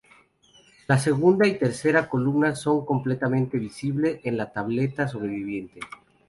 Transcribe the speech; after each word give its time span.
Las 0.87 1.03
segunda 1.03 1.45
y 1.47 1.59
tercera 1.59 2.09
columnas 2.09 2.59
son 2.59 2.87
completamente 2.87 3.59
visible 3.59 4.19
en 4.23 4.35
la 4.35 4.51
tableta 4.51 5.07
sobreviviente. 5.07 5.79